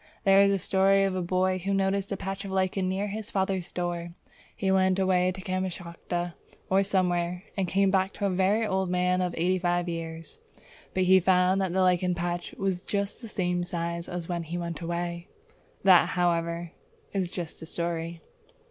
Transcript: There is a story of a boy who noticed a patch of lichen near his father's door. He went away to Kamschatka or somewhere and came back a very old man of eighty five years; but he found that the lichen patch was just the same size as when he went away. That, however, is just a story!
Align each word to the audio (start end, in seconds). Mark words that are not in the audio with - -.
There 0.23 0.41
is 0.41 0.51
a 0.51 0.57
story 0.57 1.03
of 1.03 1.13
a 1.15 1.21
boy 1.21 1.59
who 1.59 1.75
noticed 1.75 2.11
a 2.11 2.17
patch 2.17 2.43
of 2.43 2.49
lichen 2.49 2.89
near 2.89 3.09
his 3.09 3.29
father's 3.29 3.71
door. 3.71 4.15
He 4.55 4.71
went 4.71 4.97
away 4.97 5.31
to 5.31 5.41
Kamschatka 5.41 6.33
or 6.71 6.81
somewhere 6.81 7.43
and 7.55 7.67
came 7.67 7.91
back 7.91 8.19
a 8.19 8.27
very 8.31 8.65
old 8.65 8.89
man 8.89 9.21
of 9.21 9.35
eighty 9.37 9.59
five 9.59 9.87
years; 9.87 10.39
but 10.95 11.03
he 11.03 11.19
found 11.19 11.61
that 11.61 11.71
the 11.71 11.81
lichen 11.83 12.15
patch 12.15 12.53
was 12.55 12.81
just 12.81 13.21
the 13.21 13.27
same 13.27 13.63
size 13.63 14.09
as 14.09 14.27
when 14.27 14.41
he 14.41 14.57
went 14.57 14.81
away. 14.81 15.27
That, 15.83 16.09
however, 16.09 16.71
is 17.13 17.29
just 17.29 17.61
a 17.61 17.67
story! 17.67 18.21